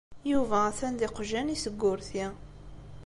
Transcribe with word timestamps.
Yuba 0.31 0.55
ha-t-an 0.63 0.93
d 0.99 1.01
yiqjan-is 1.05 1.63
deg 1.69 1.81
wurti. 1.81 2.25